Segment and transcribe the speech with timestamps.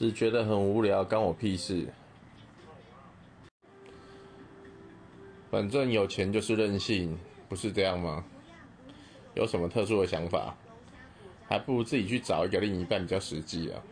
[0.00, 1.86] 只觉得很无聊，关我屁事。
[5.50, 7.18] 反正有钱就是任性，
[7.50, 8.24] 不是这样吗？
[9.34, 10.56] 有什么特殊的想法，
[11.46, 13.82] 还不如自己去找一个另一半比较实际啊。